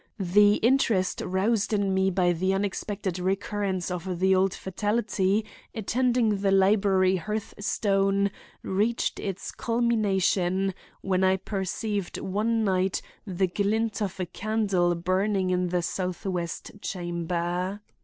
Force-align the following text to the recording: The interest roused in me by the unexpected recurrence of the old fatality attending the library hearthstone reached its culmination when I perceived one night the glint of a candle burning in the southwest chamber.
The 0.19 0.55
interest 0.63 1.21
roused 1.23 1.73
in 1.73 1.93
me 1.93 2.09
by 2.09 2.33
the 2.33 2.55
unexpected 2.55 3.19
recurrence 3.19 3.91
of 3.91 4.17
the 4.19 4.33
old 4.33 4.51
fatality 4.55 5.45
attending 5.75 6.37
the 6.41 6.49
library 6.49 7.17
hearthstone 7.17 8.31
reached 8.63 9.19
its 9.19 9.51
culmination 9.51 10.73
when 11.01 11.23
I 11.23 11.37
perceived 11.37 12.17
one 12.17 12.63
night 12.63 13.03
the 13.27 13.45
glint 13.45 14.01
of 14.01 14.19
a 14.19 14.25
candle 14.25 14.95
burning 14.95 15.51
in 15.51 15.67
the 15.69 15.83
southwest 15.83 16.71
chamber. 16.81 17.79